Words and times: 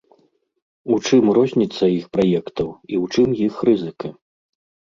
У 0.95 0.97
чым 1.07 1.23
розніца 1.37 1.83
іх 1.99 2.05
праектаў 2.17 2.73
і 2.93 3.01
ў 3.01 3.05
чым 3.15 3.29
іх 3.49 3.55
рызыка? 3.71 4.07